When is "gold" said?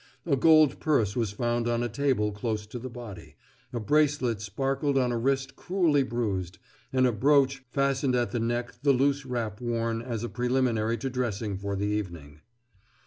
0.35-0.79